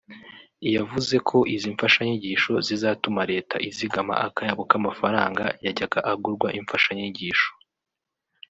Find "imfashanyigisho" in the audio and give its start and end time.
6.59-7.49